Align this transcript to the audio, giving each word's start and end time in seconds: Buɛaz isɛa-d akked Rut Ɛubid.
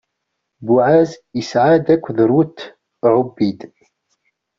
Buɛaz 0.65 1.11
isɛa-d 1.41 1.87
akked 1.93 2.17
Rut 2.31 2.57
Ɛubid. 3.13 3.59